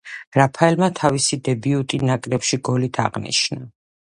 [0.35, 3.63] რაფაელმა თავისი დებიუტი ნაკრებში გოლით აღნიშნა.